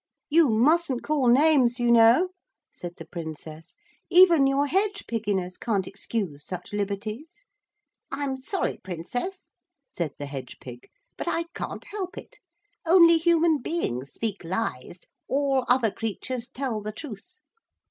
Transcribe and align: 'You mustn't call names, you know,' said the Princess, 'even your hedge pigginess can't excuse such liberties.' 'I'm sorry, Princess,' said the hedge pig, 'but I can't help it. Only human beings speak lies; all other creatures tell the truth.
'You 0.29 0.49
mustn't 0.49 1.03
call 1.03 1.27
names, 1.27 1.79
you 1.79 1.91
know,' 1.91 2.29
said 2.71 2.95
the 2.97 3.05
Princess, 3.05 3.75
'even 4.09 4.47
your 4.47 4.65
hedge 4.65 5.05
pigginess 5.05 5.59
can't 5.59 5.85
excuse 5.85 6.43
such 6.43 6.73
liberties.' 6.73 7.45
'I'm 8.11 8.37
sorry, 8.41 8.79
Princess,' 8.83 9.47
said 9.95 10.13
the 10.17 10.25
hedge 10.25 10.57
pig, 10.59 10.89
'but 11.17 11.27
I 11.27 11.43
can't 11.53 11.85
help 11.85 12.17
it. 12.17 12.39
Only 12.83 13.19
human 13.19 13.59
beings 13.61 14.11
speak 14.11 14.43
lies; 14.43 15.01
all 15.27 15.65
other 15.69 15.91
creatures 15.91 16.49
tell 16.49 16.81
the 16.81 16.91
truth. 16.91 17.37